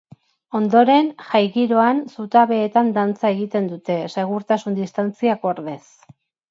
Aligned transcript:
Ondoren 0.59 1.11
jai 1.25 1.41
giroan, 1.59 2.01
zutabeetan 2.15 2.91
dantza 2.99 3.33
egin 3.37 3.71
dute, 3.75 4.03
segurtasun 4.17 4.83
distantzia 4.85 5.41
gordez. 5.47 5.83